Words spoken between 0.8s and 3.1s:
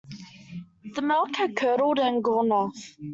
The milk had curdled and gone off.